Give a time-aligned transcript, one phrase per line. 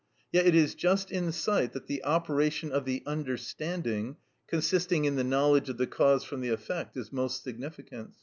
[0.31, 4.15] Yet it is just in sight that the operation of the understanding,
[4.47, 8.15] consisting in the knowledge of the cause from the effect, is most significant.